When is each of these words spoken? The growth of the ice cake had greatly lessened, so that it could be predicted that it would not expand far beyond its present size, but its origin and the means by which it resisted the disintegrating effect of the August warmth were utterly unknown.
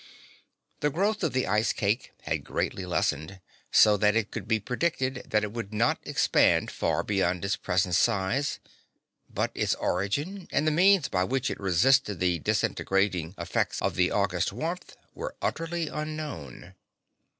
The 0.79 0.89
growth 0.89 1.23
of 1.23 1.31
the 1.31 1.45
ice 1.45 1.73
cake 1.73 2.11
had 2.23 2.43
greatly 2.43 2.87
lessened, 2.87 3.39
so 3.71 3.97
that 3.97 4.15
it 4.15 4.31
could 4.31 4.47
be 4.47 4.59
predicted 4.59 5.27
that 5.29 5.43
it 5.43 5.51
would 5.51 5.71
not 5.75 5.99
expand 6.01 6.71
far 6.71 7.03
beyond 7.03 7.45
its 7.45 7.55
present 7.55 7.93
size, 7.93 8.57
but 9.31 9.51
its 9.53 9.75
origin 9.75 10.47
and 10.51 10.65
the 10.65 10.71
means 10.71 11.07
by 11.07 11.23
which 11.23 11.51
it 11.51 11.59
resisted 11.59 12.19
the 12.19 12.39
disintegrating 12.39 13.35
effect 13.37 13.75
of 13.79 13.93
the 13.93 14.09
August 14.09 14.51
warmth 14.51 14.97
were 15.13 15.35
utterly 15.39 15.87
unknown. 15.87 16.73